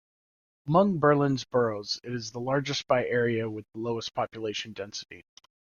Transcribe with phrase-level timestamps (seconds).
[0.65, 5.23] Among Berlin's boroughs it is the largest by area with the lowest population density.